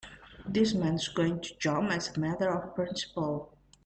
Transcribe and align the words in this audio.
This 0.49 0.73
man's 0.73 1.07
going 1.09 1.41
to 1.41 1.55
jump 1.59 1.91
as 1.91 2.17
a 2.17 2.19
matter 2.19 2.49
of 2.49 2.73
principle. 2.73 3.53